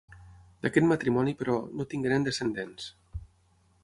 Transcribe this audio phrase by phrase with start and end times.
[0.65, 2.89] D'aquest matrimoni, però, no tingueren descendents.